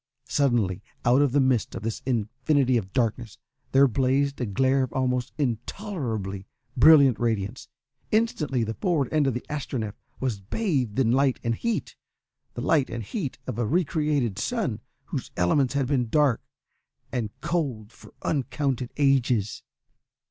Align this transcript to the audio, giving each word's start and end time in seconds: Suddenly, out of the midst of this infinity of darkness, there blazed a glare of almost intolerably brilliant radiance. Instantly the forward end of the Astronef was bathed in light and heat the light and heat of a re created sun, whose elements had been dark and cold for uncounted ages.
Suddenly, 0.27 0.81
out 1.05 1.21
of 1.21 1.31
the 1.31 1.39
midst 1.39 1.75
of 1.75 1.83
this 1.83 2.01
infinity 2.07 2.75
of 2.75 2.91
darkness, 2.91 3.37
there 3.71 3.87
blazed 3.87 4.41
a 4.41 4.47
glare 4.47 4.81
of 4.81 4.91
almost 4.93 5.31
intolerably 5.37 6.47
brilliant 6.75 7.19
radiance. 7.19 7.69
Instantly 8.11 8.63
the 8.63 8.73
forward 8.73 9.09
end 9.13 9.27
of 9.27 9.35
the 9.35 9.45
Astronef 9.47 9.93
was 10.19 10.39
bathed 10.39 10.97
in 10.97 11.11
light 11.11 11.39
and 11.43 11.53
heat 11.53 11.95
the 12.55 12.61
light 12.61 12.89
and 12.89 13.03
heat 13.03 13.37
of 13.45 13.59
a 13.59 13.67
re 13.67 13.83
created 13.85 14.39
sun, 14.39 14.79
whose 15.03 15.29
elements 15.37 15.75
had 15.75 15.85
been 15.85 16.09
dark 16.09 16.41
and 17.11 17.29
cold 17.39 17.91
for 17.91 18.11
uncounted 18.23 18.91
ages. 18.97 19.61